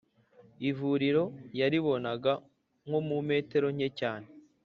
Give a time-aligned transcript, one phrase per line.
[0.69, 1.23] Ivuriro
[1.59, 2.31] yaribonaga
[2.85, 4.27] nko mu metero nke cyane